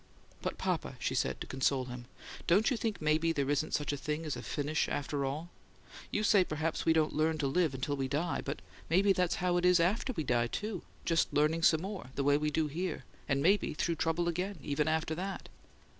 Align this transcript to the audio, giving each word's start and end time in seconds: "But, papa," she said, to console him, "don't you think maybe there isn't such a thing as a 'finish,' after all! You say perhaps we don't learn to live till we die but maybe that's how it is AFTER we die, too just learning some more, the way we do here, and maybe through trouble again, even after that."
"But, 0.41 0.57
papa," 0.57 0.95
she 0.97 1.13
said, 1.13 1.39
to 1.41 1.45
console 1.45 1.85
him, 1.85 2.05
"don't 2.47 2.71
you 2.71 2.75
think 2.75 2.99
maybe 2.99 3.31
there 3.31 3.51
isn't 3.51 3.75
such 3.75 3.93
a 3.93 3.97
thing 3.97 4.25
as 4.25 4.35
a 4.35 4.41
'finish,' 4.41 4.89
after 4.89 5.25
all! 5.25 5.49
You 6.09 6.23
say 6.23 6.43
perhaps 6.43 6.85
we 6.87 6.91
don't 6.93 7.13
learn 7.13 7.37
to 7.37 7.45
live 7.45 7.79
till 7.81 7.95
we 7.95 8.07
die 8.07 8.41
but 8.43 8.63
maybe 8.89 9.13
that's 9.13 9.35
how 9.35 9.57
it 9.57 9.63
is 9.63 9.79
AFTER 9.79 10.11
we 10.13 10.23
die, 10.23 10.47
too 10.47 10.81
just 11.05 11.31
learning 11.31 11.61
some 11.61 11.83
more, 11.83 12.09
the 12.15 12.23
way 12.23 12.35
we 12.35 12.49
do 12.49 12.65
here, 12.65 13.03
and 13.29 13.43
maybe 13.43 13.75
through 13.75 13.97
trouble 13.97 14.27
again, 14.27 14.57
even 14.63 14.87
after 14.87 15.13
that." 15.13 15.49